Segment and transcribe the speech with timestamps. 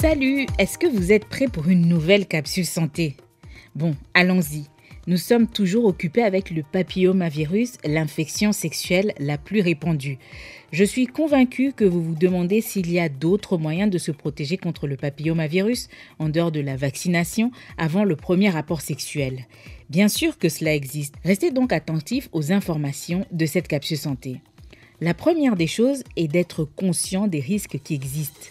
[0.00, 3.16] Salut, est-ce que vous êtes prêt pour une nouvelle capsule santé?
[3.74, 4.66] Bon, allons-y.
[5.08, 10.18] Nous sommes toujours occupés avec le papillomavirus, l'infection sexuelle la plus répandue.
[10.70, 14.56] Je suis convaincue que vous vous demandez s'il y a d'autres moyens de se protéger
[14.56, 15.88] contre le papillomavirus
[16.20, 19.46] en dehors de la vaccination avant le premier rapport sexuel.
[19.90, 21.16] Bien sûr que cela existe.
[21.24, 24.42] Restez donc attentifs aux informations de cette capsule santé.
[25.00, 28.46] La première des choses est d'être conscient des risques qui existent.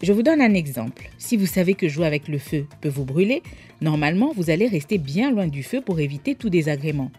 [0.00, 1.10] Je vous donne un exemple.
[1.18, 3.42] Si vous savez que jouer avec le feu peut vous brûler,
[3.80, 7.10] normalement vous allez rester bien loin du feu pour éviter tout désagrément.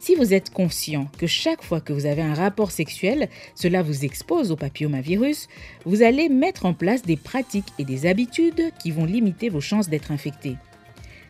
[0.00, 4.04] Si vous êtes conscient que chaque fois que vous avez un rapport sexuel, cela vous
[4.04, 5.48] expose au papillomavirus,
[5.84, 9.88] vous allez mettre en place des pratiques et des habitudes qui vont limiter vos chances
[9.88, 10.56] d'être infecté.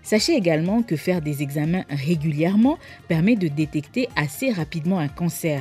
[0.03, 5.61] Sachez également que faire des examens régulièrement permet de détecter assez rapidement un cancer.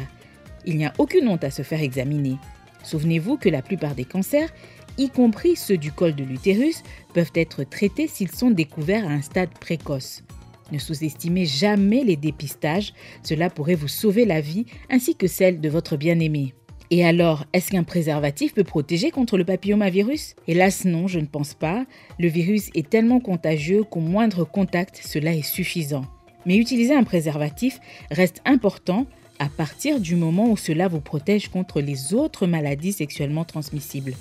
[0.65, 2.37] Il n'y a aucune honte à se faire examiner.
[2.85, 4.53] Souvenez-vous que la plupart des cancers
[4.97, 9.21] y compris ceux du col de l'utérus, peuvent être traités s'ils sont découverts à un
[9.21, 10.23] stade précoce.
[10.71, 15.69] Ne sous-estimez jamais les dépistages, cela pourrait vous sauver la vie ainsi que celle de
[15.69, 16.53] votre bien-aimé.
[16.91, 20.35] Et alors, est-ce qu'un préservatif peut protéger contre le papillomavirus?
[20.47, 21.85] Hélas non, je ne pense pas.
[22.19, 26.05] Le virus est tellement contagieux qu'au moindre contact, cela est suffisant.
[26.45, 27.79] Mais utiliser un préservatif
[28.11, 29.07] reste important
[29.39, 34.13] à partir du moment où cela vous protège contre les autres maladies sexuellement transmissibles.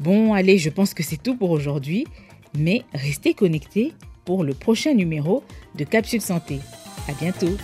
[0.00, 2.06] Bon, allez, je pense que c'est tout pour aujourd'hui,
[2.56, 3.92] mais restez connectés
[4.24, 5.42] pour le prochain numéro
[5.74, 6.60] de Capsule Santé.
[7.08, 7.56] À bientôt!